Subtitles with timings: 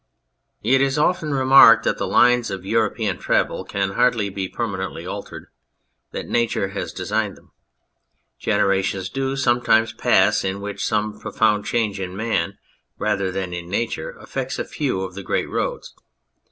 [0.63, 5.45] It is often remarked that the lines of European travel can hardly be permanently altered,
[6.09, 7.51] that Nature has designed them.
[8.39, 12.57] Generations do sometimes pass in which some profound change in man
[12.97, 15.93] rather than in Nature affects a few of the great roads.